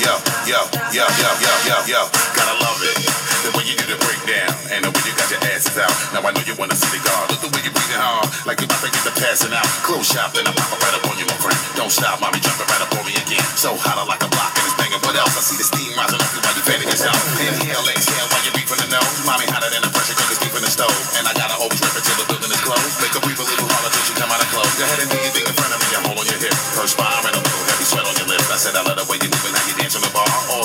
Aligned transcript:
yo, 0.00 0.12
yo, 0.46 0.60
yo, 0.92 1.04
yo, 1.04 1.30
yo, 1.42 1.52
yo, 1.66 1.76
yo. 1.86 2.00
Gotta 2.34 2.56
love 2.62 2.80
it. 2.82 2.96
The 3.40 3.50
way 3.56 3.64
you 3.64 3.74
do 3.76 3.88
the 3.88 3.98
breakdown, 4.04 4.52
and 4.68 4.84
the 4.84 4.90
way 4.92 5.02
you 5.08 5.14
got 5.16 5.28
your 5.32 5.40
asses 5.48 5.76
out. 5.80 5.92
Now 6.12 6.20
I 6.22 6.30
know 6.32 6.44
you 6.44 6.54
wanna 6.60 6.76
see 6.76 6.92
the 6.92 7.00
guard. 7.02 7.32
Look 7.32 7.40
the 7.40 7.50
way 7.52 7.64
you 7.64 7.72
breathing 7.72 8.00
hard, 8.00 8.28
like 8.44 8.60
you 8.60 8.68
about 8.68 8.84
to 8.84 8.90
get 8.92 9.04
the 9.04 9.14
passing 9.16 9.52
out. 9.52 9.64
Close 9.82 10.12
shop, 10.12 10.36
then 10.36 10.44
I'm 10.44 10.54
popping 10.54 10.80
right 10.80 10.94
up 10.94 11.04
on 11.08 11.16
you, 11.16 11.24
my 11.24 11.38
friend. 11.40 11.58
Don't 11.74 11.92
stop, 11.92 12.20
mommy, 12.20 12.40
jumping 12.40 12.68
right 12.68 12.82
up 12.84 12.92
on 12.94 13.04
me 13.08 13.16
again. 13.16 13.44
So 13.56 13.74
hotter 13.74 14.06
like 14.06 14.22
a 14.22 14.30
block, 14.30 14.52
and 14.54 14.64
it's 14.68 14.76
banging. 14.76 15.00
What 15.02 15.16
else? 15.16 15.34
I 15.34 15.42
see 15.42 15.56
the 15.56 15.66
steam 15.66 15.90
rising 15.96 16.20
up, 16.20 16.30
you're 16.30 16.66
fanning 16.68 16.88
yourself. 16.88 17.16
Inhale, 17.40 17.88
exhale. 17.90 18.29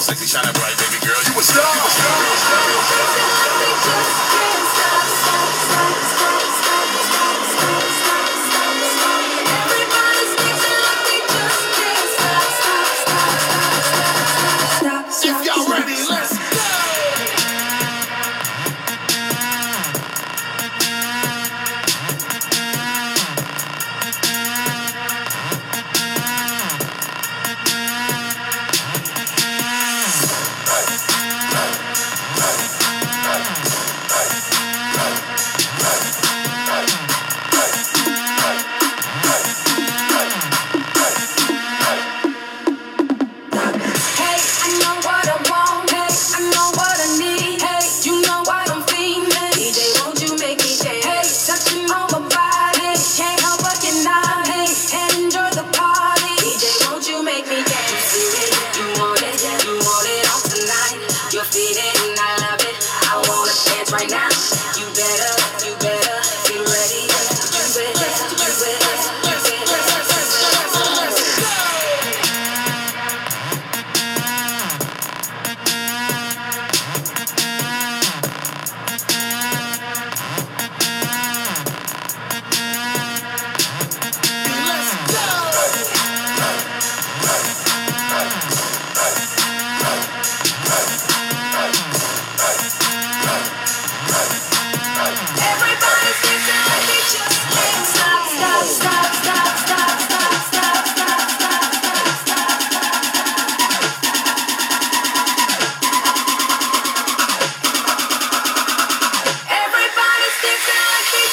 sexy, 0.06 0.28
shine 0.28 0.54
bright. 0.54 0.65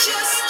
just 0.05 0.42